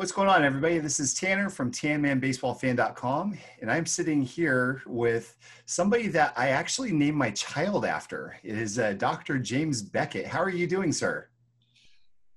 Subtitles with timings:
[0.00, 0.78] What's going on, everybody?
[0.78, 7.18] This is Tanner from TanmanBaseballFan.com, and I'm sitting here with somebody that I actually named
[7.18, 8.34] my child after.
[8.42, 9.38] It is uh, Dr.
[9.38, 10.26] James Beckett.
[10.26, 11.28] How are you doing, sir?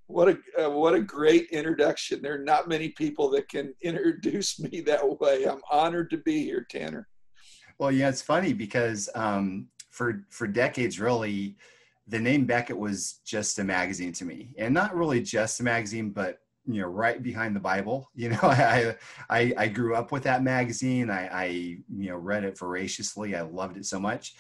[0.08, 2.22] What a uh, what a great introduction.
[2.22, 5.46] There are not many people that can introduce me that way.
[5.46, 7.08] I'm honored to be here, Tanner.
[7.80, 11.56] Well, yeah, it's funny because um, for for decades, really,
[12.08, 16.10] the name Beckett was just a magazine to me, and not really just a magazine,
[16.10, 18.96] but you know right behind the bible you know i
[19.30, 23.42] i, I grew up with that magazine I, I you know read it voraciously i
[23.42, 24.36] loved it so much.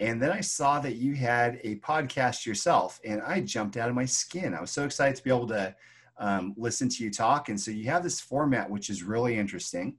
[0.00, 3.94] And then i saw that you had a podcast yourself and i jumped out of
[3.94, 4.54] my skin.
[4.54, 5.74] I was so excited to be able to
[6.16, 9.96] um, listen to you talk and so you have this format which is really interesting.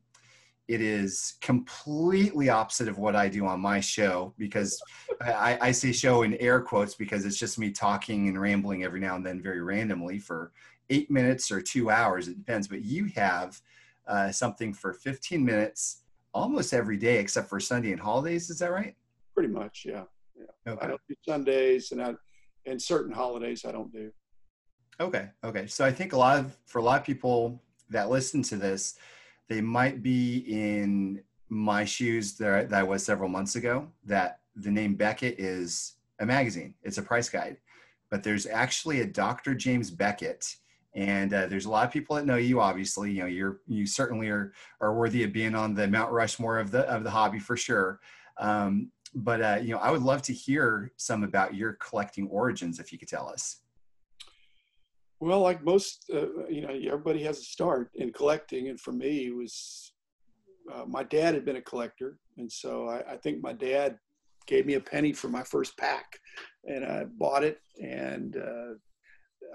[0.68, 4.82] It is completely opposite of what I do on my show because
[5.22, 9.00] I, I, say show in air quotes because it's just me talking and rambling every
[9.00, 10.52] now and then very randomly for
[10.90, 12.28] eight minutes or two hours.
[12.28, 12.68] It depends.
[12.68, 13.60] But you have
[14.08, 16.04] uh, something for 15 minutes
[16.34, 18.50] almost every day except for Sunday and holidays.
[18.50, 18.96] Is that right?
[19.34, 20.04] Pretty much, yeah.
[20.38, 20.72] yeah.
[20.74, 20.86] Okay.
[20.86, 22.14] I don't do Sundays and I,
[22.66, 24.12] and certain holidays I don't do.
[25.00, 25.30] Okay.
[25.44, 25.68] Okay.
[25.68, 28.96] So I think a lot of for a lot of people that listen to this,
[29.50, 33.88] they might be in my shoes that, that I was several months ago.
[34.06, 36.76] That the name Beckett is a magazine.
[36.82, 37.58] It's a price guide,
[38.10, 39.54] but there's actually a Dr.
[39.54, 40.56] James Beckett
[40.96, 43.86] and uh, there's a lot of people that know you obviously you know you're you
[43.86, 47.40] certainly are are worthy of being on the mount rushmore of the of the hobby
[47.40, 48.00] for sure.
[48.38, 52.80] Um, but uh, you know i would love to hear some about your collecting origins
[52.80, 53.62] if you could tell us.
[55.20, 58.70] Well like most uh, you know everybody has a start in collecting.
[58.70, 59.92] And for me it was
[60.74, 62.18] uh, my dad had been a collector.
[62.38, 63.98] And so I, I think my dad
[64.48, 66.20] gave me a penny for my first pack.
[66.66, 68.74] And i bought it and uh,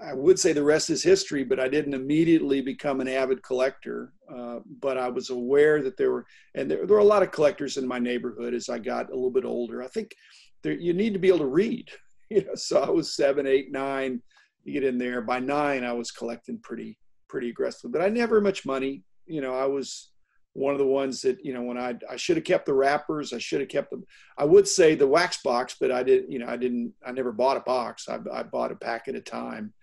[0.01, 4.13] I would say the rest is history, but I didn't immediately become an avid collector.
[4.33, 6.25] Uh, but I was aware that there were,
[6.55, 9.15] and there, there, were a lot of collectors in my neighborhood as I got a
[9.15, 9.83] little bit older.
[9.83, 10.15] I think
[10.63, 11.89] there, you need to be able to read.
[12.33, 14.21] You know, so I was seven, eight, nine.
[14.63, 15.19] You get in there.
[15.19, 16.97] By nine, I was collecting pretty,
[17.27, 17.91] pretty aggressively.
[17.91, 19.03] But I never much money.
[19.25, 20.11] You know, I was
[20.53, 23.33] one of the ones that you know when I I should have kept the wrappers.
[23.33, 24.05] I should have kept them.
[24.37, 26.31] I would say the wax box, but I didn't.
[26.31, 26.93] You know, I didn't.
[27.05, 28.07] I never bought a box.
[28.07, 29.73] I, I bought a pack at a time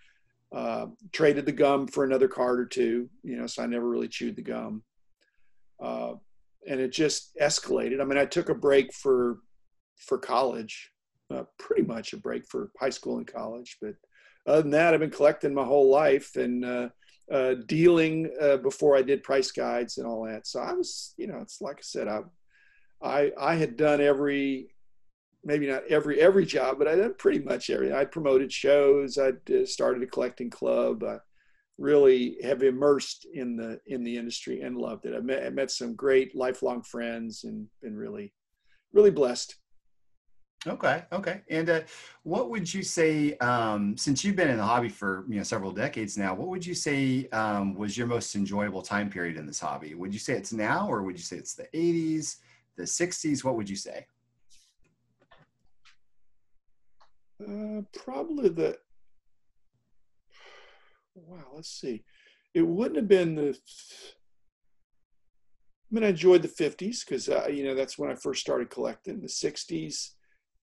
[0.53, 4.09] uh, traded the gum for another card or two, you know, so I never really
[4.09, 4.82] chewed the gum.
[5.82, 6.14] Uh,
[6.66, 8.00] and it just escalated.
[8.00, 9.38] I mean, I took a break for
[9.97, 10.91] for college,
[11.31, 13.76] uh, pretty much a break for high school and college.
[13.81, 13.94] But
[14.47, 16.88] other than that, I've been collecting my whole life and uh,
[17.32, 20.47] uh, dealing uh, before I did price guides and all that.
[20.47, 22.20] So I was, you know, it's like I said, I
[23.03, 24.70] I I had done every
[25.48, 27.92] maybe not every every job, but I did pretty much every.
[27.92, 29.19] I promoted shows.
[29.19, 29.32] I
[29.64, 31.03] started a collecting club.
[31.03, 31.16] I
[31.78, 35.16] really have immersed in the in the industry and loved it.
[35.16, 38.34] I met, I met some great lifelong friends and been really
[38.92, 39.56] really blessed.
[40.66, 41.41] Okay, okay.
[41.48, 41.81] And uh,
[42.25, 45.72] what would you say, um, since you've been in the hobby for you know several
[45.72, 49.60] decades now, what would you say um, was your most enjoyable time period in this
[49.60, 49.94] hobby?
[49.94, 52.37] Would you say it's now, or would you say it's the '80s,
[52.76, 53.44] the '60s?
[53.44, 54.06] What would you say?
[57.41, 58.76] Uh, probably the.
[61.15, 62.04] Wow, let's see.
[62.54, 63.56] It wouldn't have been the.
[65.91, 68.69] I mean, I enjoyed the 50s because, uh, you know, that's when I first started
[68.69, 69.21] collecting.
[69.21, 70.10] The 60s,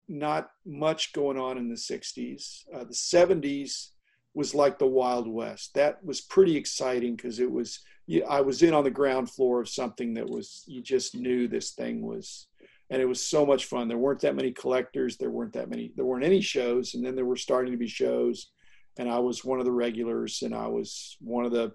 [0.09, 2.63] not much going on in the 60s.
[2.73, 3.91] Uh, the 70s
[4.33, 5.75] was like the Wild West.
[5.75, 7.79] That was pretty exciting because it was,
[8.27, 11.71] I was in on the ground floor of something that was, you just knew this
[11.71, 12.47] thing was
[12.93, 13.87] and it was so much fun.
[13.87, 15.17] There weren't that many collectors.
[15.17, 15.91] There weren't that many.
[15.95, 18.51] There weren't any shows, and then there were starting to be shows,
[18.99, 21.71] and I was one of the regulars, and I was one of the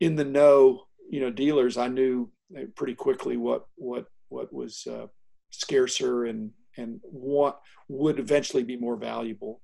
[0.00, 1.76] in the know, you know, dealers.
[1.76, 2.28] I knew
[2.74, 5.06] pretty quickly what what what was uh,
[5.50, 9.60] scarcer and and what would eventually be more valuable.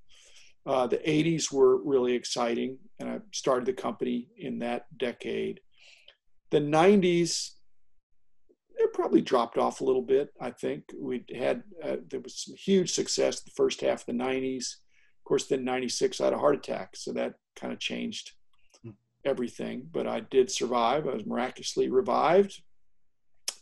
[0.65, 5.59] Uh, the 80s were really exciting, and I started the company in that decade.
[6.53, 7.54] The 90s
[8.77, 10.31] it probably dropped off a little bit.
[10.41, 14.13] I think we had uh, there was some huge success the first half of the
[14.13, 14.75] '90s.
[15.21, 18.33] Of course, then '96 I had a heart attack, so that kind of changed
[18.83, 18.91] hmm.
[19.25, 19.89] everything.
[19.91, 21.07] But I did survive.
[21.07, 22.61] I was miraculously revived.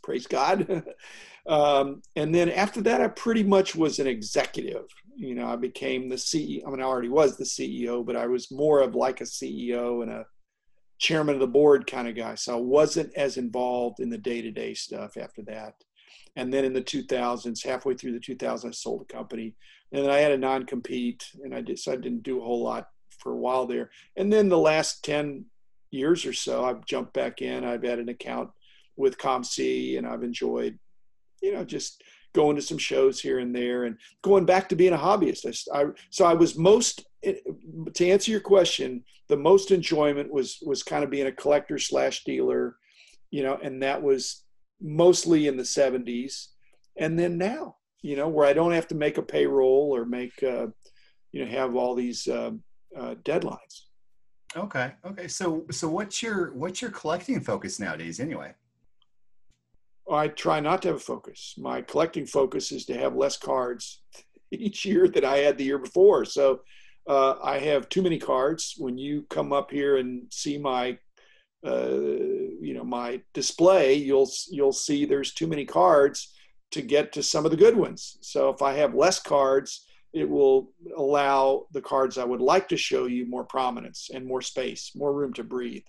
[0.03, 0.85] Praise God.
[1.47, 4.87] um, and then after that, I pretty much was an executive.
[5.14, 6.67] You know, I became the CEO.
[6.67, 10.03] I mean, I already was the CEO, but I was more of like a CEO
[10.03, 10.26] and a
[11.02, 12.34] chairman of the board kind of guy.
[12.34, 15.75] So I wasn't as involved in the day to day stuff after that.
[16.37, 19.54] And then in the 2000s, halfway through the 2000s, I sold the company.
[19.93, 22.62] And then I had a non compete, and I decided I didn't do a whole
[22.62, 22.88] lot
[23.19, 23.90] for a while there.
[24.16, 25.44] And then the last 10,
[25.93, 27.64] years or so, I've jumped back in.
[27.64, 28.50] I've had an account
[28.96, 30.78] with COMC, and I've enjoyed,
[31.43, 32.02] you know, just
[32.34, 35.46] going to some shows here and there, and going back to being a hobbyist.
[35.72, 40.82] I, I so I was most to answer your question, the most enjoyment was was
[40.82, 42.76] kind of being a collector slash dealer,
[43.30, 44.44] you know, and that was
[44.80, 46.48] mostly in the 70s,
[46.98, 50.42] and then now, you know, where I don't have to make a payroll or make,
[50.42, 50.66] uh,
[51.30, 52.50] you know, have all these uh,
[52.96, 53.86] uh, deadlines.
[54.56, 54.92] Okay.
[55.04, 55.28] Okay.
[55.28, 58.52] So, so what's your what's your collecting focus nowadays, anyway?
[60.10, 61.54] I try not to have a focus.
[61.56, 64.02] My collecting focus is to have less cards
[64.50, 66.25] each year that I had the year before.
[66.25, 66.60] So,
[67.06, 68.75] uh, I have too many cards.
[68.78, 70.99] When you come up here and see my,
[71.66, 76.32] uh, you know, my display, you'll you'll see there's too many cards
[76.72, 78.19] to get to some of the good ones.
[78.22, 82.76] So if I have less cards, it will allow the cards I would like to
[82.76, 85.84] show you more prominence and more space, more room to breathe.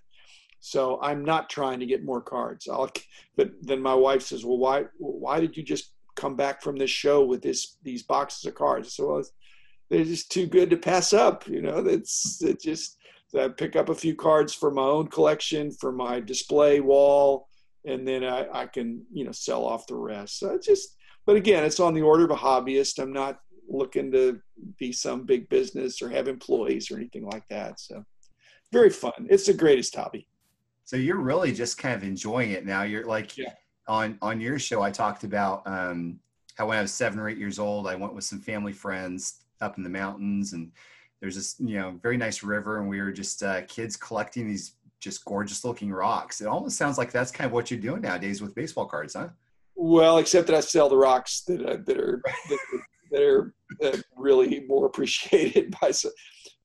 [0.60, 2.70] So I'm not trying to get more cards.
[2.70, 2.90] I'll,
[3.36, 6.90] but then my wife says, "Well, why why did you just come back from this
[6.90, 9.24] show with this these boxes of cards?" So well,
[9.94, 11.48] they're just too good to pass up.
[11.48, 12.60] You know, that's it.
[12.60, 12.98] Just
[13.40, 17.48] I pick up a few cards for my own collection for my display wall,
[17.86, 20.40] and then I, I can you know sell off the rest.
[20.40, 20.96] So just,
[21.28, 23.00] but again, it's on the order of a hobbyist.
[23.00, 24.42] I'm not looking to
[24.80, 27.80] be some big business or have employees or anything like that.
[27.80, 28.04] So
[28.72, 29.28] very fun.
[29.30, 30.28] It's the greatest hobby.
[30.86, 32.82] So you're really just kind of enjoying it now.
[32.82, 33.54] You're like yeah.
[33.88, 34.82] on on your show.
[34.82, 36.20] I talked about um,
[36.56, 39.44] how when I was seven or eight years old, I went with some family friends
[39.64, 40.72] up in the mountains, and
[41.22, 44.76] there's this you know very nice river, and we were just uh, kids collecting these
[45.00, 46.42] just gorgeous looking rocks.
[46.42, 49.30] It almost sounds like that's kind of what you're doing nowadays with baseball cards, huh?
[49.76, 52.60] Well, except that I sell the rocks that uh, that are that,
[53.12, 56.12] that are uh, really more appreciated by some.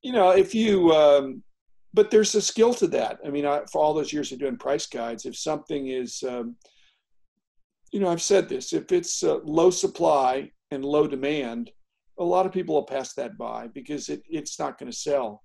[0.03, 1.43] You know, if you, um,
[1.93, 3.19] but there's a skill to that.
[3.27, 6.55] I mean, I, for all those years of doing price guides, if something is, um,
[7.93, 11.71] you know, I've said this: if it's uh, low supply and low demand,
[12.19, 15.43] a lot of people will pass that by because it, it's not going to sell.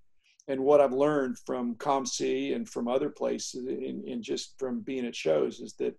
[0.48, 5.16] And what I've learned from COMC and from other places, and just from being at
[5.16, 5.96] shows, is that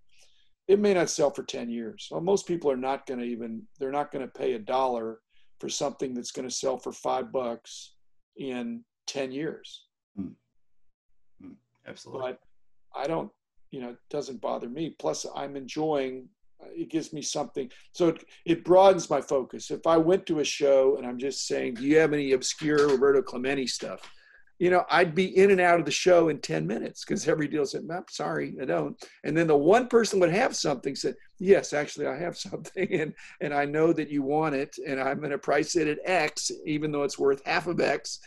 [0.69, 2.09] it may not sell for 10 years.
[2.11, 5.21] Well, most people are not going to even, they're not going to pay a dollar
[5.61, 7.95] for something that's going to sell for five bucks
[8.37, 9.85] in 10 years.
[10.19, 10.33] Mm.
[11.43, 11.55] Mm.
[11.87, 12.33] Absolutely.
[12.33, 12.39] But
[12.95, 13.31] I don't,
[13.71, 14.95] you know, it doesn't bother me.
[14.99, 16.29] Plus, I'm enjoying,
[16.73, 17.71] it gives me something.
[17.93, 19.71] So it, it broadens my focus.
[19.71, 22.89] If I went to a show and I'm just saying, do you have any obscure
[22.89, 24.01] Roberto Clemente stuff?
[24.61, 27.49] you know, I'd be in and out of the show in 10 minutes because every
[27.49, 28.97] deal said, I'm sorry, I don't.
[29.25, 32.93] And then the one person would have something said, yes, actually I have something.
[32.93, 35.99] And, and I know that you want it and I'm going to price it at
[36.05, 38.21] X, even though it's worth half of X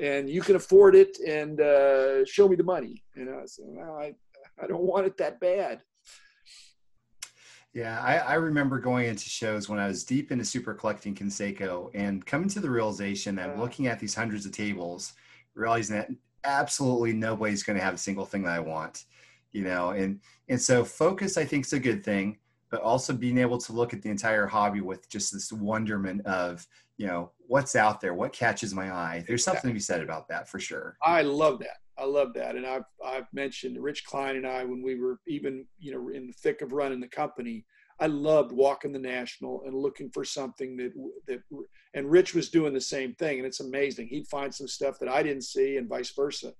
[0.00, 3.02] and you can afford it and uh, show me the money.
[3.14, 4.14] You know, so well, I,
[4.62, 5.80] I don't want it that bad.
[7.74, 11.90] Yeah, I, I, remember going into shows when I was deep into super collecting Canseco
[11.92, 15.14] and coming to the realization that I'm looking at these hundreds of tables
[15.54, 16.08] realizing that
[16.44, 19.04] absolutely nobody's going to have a single thing that I want,
[19.52, 22.38] you know, and and so focus I think is a good thing,
[22.70, 26.64] but also being able to look at the entire hobby with just this wonderment of
[26.96, 29.24] you know what's out there, what catches my eye.
[29.26, 30.96] There's something to be said about that for sure.
[31.02, 31.78] I love that.
[31.96, 35.66] I love that, and I've I've mentioned Rich Klein and I when we were even
[35.78, 37.64] you know in the thick of running the company.
[38.00, 40.92] I loved walking the national and looking for something that
[41.28, 41.40] that
[41.94, 44.08] and Rich was doing the same thing and it's amazing.
[44.08, 46.52] He'd find some stuff that I didn't see and vice versa.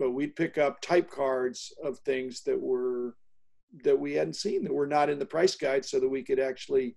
[0.00, 3.14] But we'd pick up type cards of things that were
[3.84, 6.40] that we hadn't seen that were not in the price guide so that we could
[6.40, 6.96] actually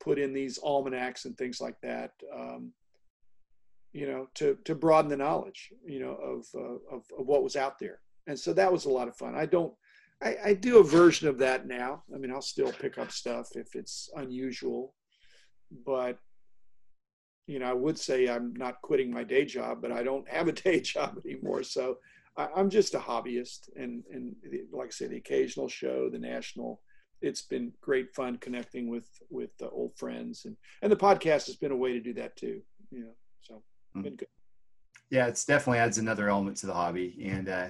[0.00, 2.10] put in these almanacs and things like that.
[2.34, 2.72] Um,
[3.92, 7.56] you know, to to broaden the knowledge, you know, of, uh, of of what was
[7.56, 9.34] out there, and so that was a lot of fun.
[9.34, 9.74] I don't
[10.22, 12.02] I, I, do a version of that now.
[12.14, 14.94] I mean, I'll still pick up stuff if it's unusual,
[15.86, 16.18] but
[17.46, 20.46] you know, I would say I'm not quitting my day job, but I don't have
[20.46, 21.62] a day job anymore.
[21.62, 21.98] So
[22.36, 24.36] I, am just a hobbyist, and and
[24.72, 26.80] like I say, the occasional show, the national.
[27.22, 31.56] It's been great fun connecting with with the old friends, and and the podcast has
[31.56, 32.60] been a way to do that too.
[32.90, 33.62] You know, so
[33.94, 34.28] been good.
[35.10, 37.48] Yeah, it's definitely adds another element to the hobby, and.
[37.48, 37.68] uh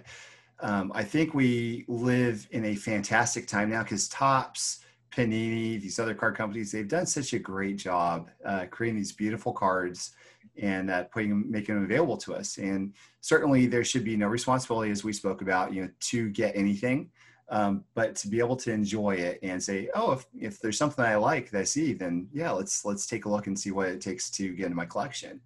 [0.63, 6.15] um, I think we live in a fantastic time now because Topps, Panini, these other
[6.15, 10.13] card companies, they've done such a great job uh, creating these beautiful cards
[10.61, 12.59] and uh, putting them, making them available to us.
[12.59, 16.55] And certainly there should be no responsibility, as we spoke about, you know, to get
[16.55, 17.11] anything,
[17.49, 21.05] um, but to be able to enjoy it and say, oh, if, if there's something
[21.05, 23.89] I like that I see, then yeah, let's let's take a look and see what
[23.89, 25.41] it takes to get into my collection.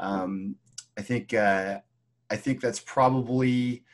[0.00, 0.56] Um,
[0.98, 1.78] I think uh,
[2.30, 3.84] I think that's probably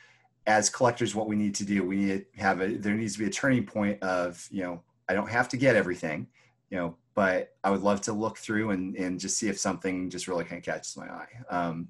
[0.47, 3.19] as collectors, what we need to do, we need to have a, there needs to
[3.19, 6.25] be a turning point of, you know, I don't have to get everything,
[6.69, 10.09] you know, but I would love to look through and, and just see if something
[10.09, 11.27] just really kind of catches my eye.
[11.49, 11.89] Um,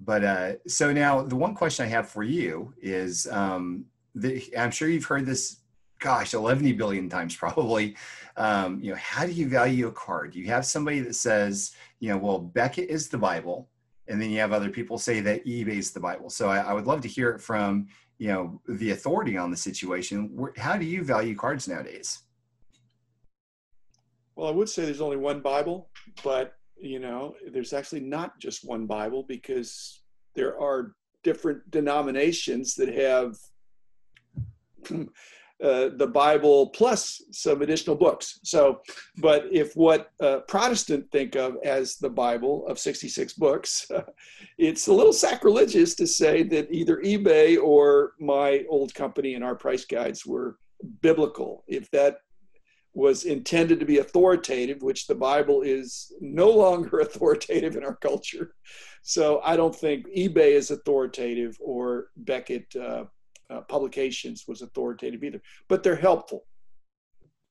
[0.00, 4.72] but uh, so now the one question I have for you is, um, the, I'm
[4.72, 5.57] sure you've heard this,
[5.98, 7.96] gosh, 11 billion times probably.
[8.36, 10.34] Um, you know, how do you value a card?
[10.34, 13.68] You have somebody that says, you know, well, Beckett is the Bible,
[14.06, 16.30] and then you have other people say that eBay is the Bible.
[16.30, 17.88] So I, I would love to hear it from
[18.18, 20.48] you know the authority on the situation.
[20.56, 22.20] How do you value cards nowadays?
[24.36, 25.90] Well, I would say there's only one Bible,
[26.22, 30.02] but you know, there's actually not just one Bible because
[30.34, 33.36] there are different denominations that have
[35.62, 38.38] uh, the Bible plus some additional books.
[38.44, 38.80] So,
[39.16, 43.90] but if what uh, Protestant think of as the Bible of 66 books,
[44.58, 49.56] it's a little sacrilegious to say that either eBay or my old company and our
[49.56, 50.58] price guides were
[51.00, 51.64] biblical.
[51.66, 52.18] If that
[52.94, 58.54] was intended to be authoritative, which the Bible is no longer authoritative in our culture.
[59.02, 62.74] So I don't think eBay is authoritative or Beckett
[63.50, 66.44] uh, Publications was authoritative either, but they're helpful.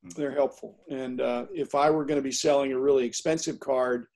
[0.03, 0.09] Hmm.
[0.15, 0.79] They're helpful.
[0.89, 4.07] And uh, if I were going to be selling a really expensive card,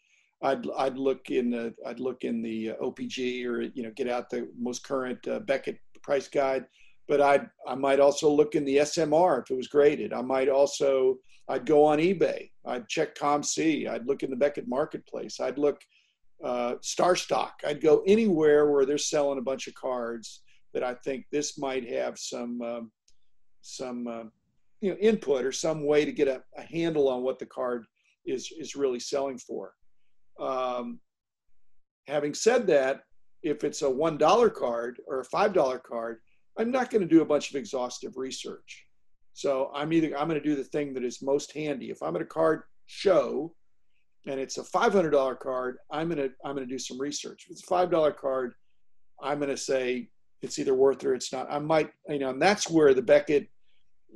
[0.44, 4.10] I'd, I'd look in the I'd look in the uh, OPG or you know get
[4.10, 6.66] out the most current uh, Beckett price guide
[7.12, 10.14] but I I might also look in the SMR if it was graded.
[10.14, 11.18] I might also
[11.50, 12.50] I'd go on eBay.
[12.66, 13.90] I'd check COMC.
[13.90, 15.42] I'd look in the Beckett Marketplace.
[15.42, 15.82] I'd look
[16.42, 17.52] uh, StarStock.
[17.68, 20.42] I'd go anywhere where they're selling a bunch of cards
[20.74, 22.92] that I think this might have some um,
[23.62, 24.24] some uh,
[24.82, 27.86] you know input or some way to get a, a, handle on what the card
[28.26, 29.74] is is really selling for.
[30.40, 31.00] Um,
[32.08, 33.02] having said that,
[33.44, 36.20] if it's a one dollar card or a five dollar card,
[36.58, 38.86] I'm not going to do a bunch of exhaustive research.
[39.34, 41.90] So I'm either I'm going to do the thing that is most handy.
[41.90, 43.54] If I'm at a card show
[44.28, 47.46] and it's a $500 card, I'm going to I'm going to do some research.
[47.46, 48.54] If it's a $5 card,
[49.22, 50.10] I'm going to say
[50.42, 51.48] it's either worth it or it's not.
[51.50, 53.50] I might you know, and that's where the Beckett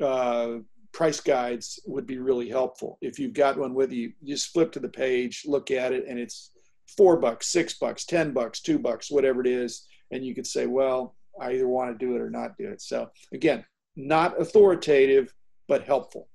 [0.01, 0.57] uh,
[0.91, 2.97] price guides would be really helpful.
[3.01, 6.05] If you've got one with you, you just flip to the page, look at it,
[6.07, 6.51] and it's
[6.97, 10.65] four bucks, six bucks, ten bucks, two bucks, whatever it is, and you could say,
[10.65, 12.81] well, I either want to do it or not do it.
[12.81, 13.65] So again,
[13.95, 15.33] not authoritative,
[15.67, 16.27] but helpful.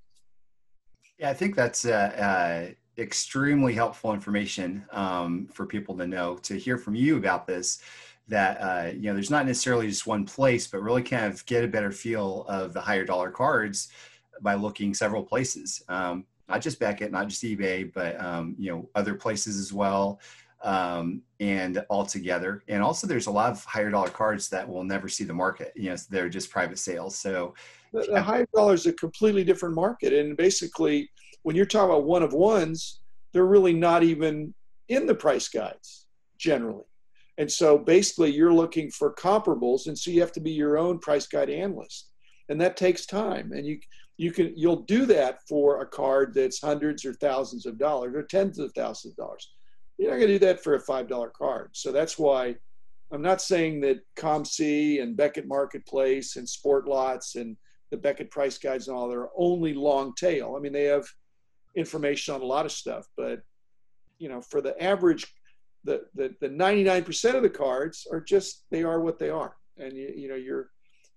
[1.19, 6.37] Yeah, I think that's uh, uh, extremely helpful information um, for people to know.
[6.37, 7.81] To hear from you about this,
[8.29, 11.65] that uh, you know, there's not necessarily just one place, but really kind of get
[11.65, 13.89] a better feel of the higher dollar cards
[14.41, 15.83] by looking several places.
[15.89, 20.21] Um, not just Beckett, not just eBay, but um, you know, other places as well
[20.63, 22.63] um, and all together.
[22.69, 25.73] And also, there's a lot of higher dollar cards that will never see the market.
[25.75, 27.17] You know, they're just private sales.
[27.17, 27.55] So
[27.93, 30.13] the, the higher dollar is a completely different market.
[30.13, 31.11] And basically,
[31.43, 33.01] when you're talking about one of ones,
[33.33, 34.55] they're really not even
[34.89, 36.07] in the price guides
[36.39, 36.85] generally.
[37.39, 40.99] And so basically, you're looking for comparables, and so you have to be your own
[40.99, 42.11] price guide analyst,
[42.49, 43.53] and that takes time.
[43.53, 43.79] And you
[44.19, 48.23] you can you'll do that for a card that's hundreds or thousands of dollars or
[48.23, 49.51] tens of thousands of dollars
[50.01, 51.71] you're not going to do that for a $5 card.
[51.73, 52.57] So that's why
[53.13, 57.55] I'm not saying that COMC and Beckett Marketplace and SportLots and
[57.91, 60.55] the Beckett price guides and all, they're only long tail.
[60.57, 61.07] I mean, they have
[61.75, 63.41] information on a lot of stuff, but
[64.19, 65.27] you know, for the average,
[65.85, 69.57] the, the, the 99% of the cards are just, they are what they are.
[69.79, 70.71] And you, you know, you're,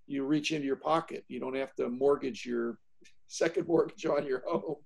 [0.06, 1.24] you reach into your pocket.
[1.28, 2.78] You don't have to mortgage your
[3.28, 4.76] second mortgage on your home.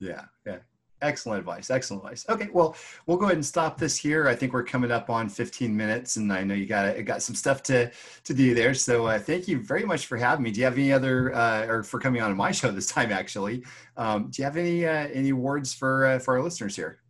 [0.00, 0.24] Yeah.
[0.44, 0.58] Yeah.
[1.02, 1.70] Excellent advice.
[1.70, 2.24] Excellent advice.
[2.28, 4.28] Okay, well, we'll go ahead and stop this here.
[4.28, 7.34] I think we're coming up on 15 minutes, and I know you got got some
[7.34, 7.90] stuff to
[8.24, 8.74] to do there.
[8.74, 10.50] So uh, thank you very much for having me.
[10.50, 13.12] Do you have any other, uh, or for coming on to my show this time?
[13.12, 13.64] Actually,
[13.96, 17.00] um, do you have any uh, any words for uh, for our listeners here?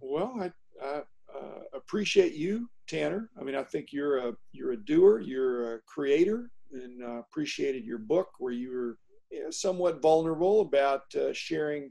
[0.00, 0.52] Well, I,
[0.82, 1.02] I
[1.36, 3.30] uh, appreciate you, Tanner.
[3.38, 7.84] I mean, I think you're a you're a doer, you're a creator, and uh, appreciated
[7.84, 8.98] your book where you were
[9.30, 11.02] you know, somewhat vulnerable about
[11.32, 11.90] sharing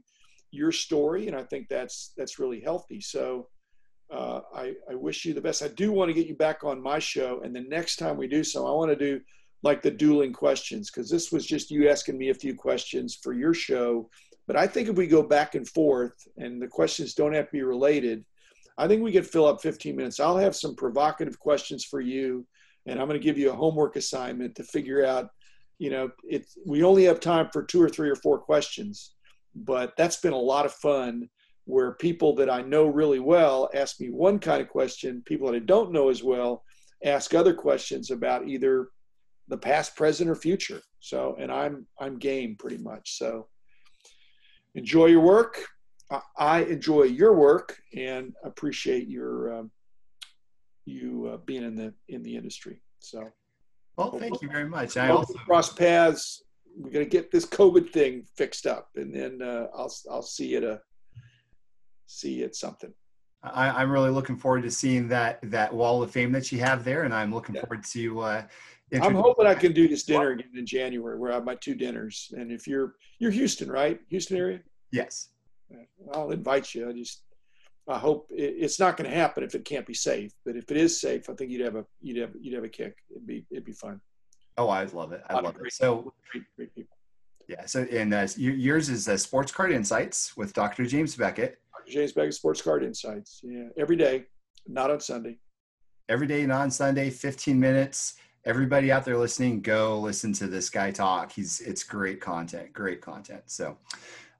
[0.52, 3.00] your story, and I think that's that's really healthy.
[3.00, 3.48] So
[4.12, 5.62] uh, I, I wish you the best.
[5.62, 8.28] I do want to get you back on my show, and the next time we
[8.28, 9.20] do so, I want to do
[9.62, 13.32] like the dueling questions because this was just you asking me a few questions for
[13.32, 14.08] your show.
[14.46, 17.52] But I think if we go back and forth, and the questions don't have to
[17.52, 18.24] be related,
[18.76, 20.20] I think we could fill up 15 minutes.
[20.20, 22.46] I'll have some provocative questions for you,
[22.86, 25.30] and I'm going to give you a homework assignment to figure out.
[25.78, 29.14] You know, it's we only have time for two or three or four questions
[29.54, 31.28] but that's been a lot of fun
[31.64, 35.56] where people that I know really well ask me one kind of question, people that
[35.56, 36.64] I don't know as well
[37.04, 38.88] ask other questions about either
[39.48, 40.80] the past, present, or future.
[41.00, 43.18] So, and I'm I'm game pretty much.
[43.18, 43.48] So,
[44.74, 45.64] enjoy your work.
[46.36, 49.70] I enjoy your work and appreciate your um,
[50.84, 52.80] you uh, being in the in the industry.
[53.00, 53.28] So,
[53.96, 54.96] well, thank you very much.
[54.96, 56.42] I also cross paths.
[56.76, 60.70] We're gonna get this COVID thing fixed up, and then uh, I'll I'll see you
[60.70, 60.80] a
[62.06, 62.92] see it something.
[63.42, 66.84] I, am really looking forward to seeing that that wall of fame that you have
[66.84, 67.62] there, and I'm looking yeah.
[67.62, 68.20] forward to.
[68.20, 68.42] Uh,
[69.00, 71.74] I'm hoping I can do this dinner again in January, where I have my two
[71.74, 72.30] dinners.
[72.36, 73.98] And if you're you're Houston, right?
[74.08, 74.60] Houston area.
[74.92, 75.30] Yes.
[76.12, 76.88] I'll invite you.
[76.88, 77.22] I just
[77.88, 80.32] I hope it, it's not going to happen if it can't be safe.
[80.44, 82.68] But if it is safe, I think you'd have a you'd have you'd have a
[82.68, 82.96] kick.
[83.10, 84.00] It'd be it'd be fun.
[84.56, 85.22] Oh, I love it.
[85.28, 85.72] I love it.
[85.72, 86.96] So great, great people.
[87.48, 87.66] Yeah.
[87.66, 90.86] So and uh, yours is uh, Sports Card Insights with Dr.
[90.86, 91.58] James Beckett.
[91.76, 91.92] Dr.
[91.92, 93.40] James Beckett Sports Card Insights.
[93.42, 94.24] Yeah, every day,
[94.66, 95.38] not on Sunday.
[96.08, 97.10] Every day, not on Sunday.
[97.10, 98.14] Fifteen minutes.
[98.44, 101.32] Everybody out there listening, go listen to this guy talk.
[101.32, 102.72] He's it's great content.
[102.72, 103.42] Great content.
[103.46, 103.78] So.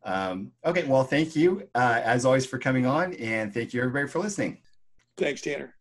[0.05, 4.09] Um, okay, well, thank you uh, as always for coming on, and thank you everybody
[4.09, 4.59] for listening.
[5.17, 5.77] Thanks, Tanner.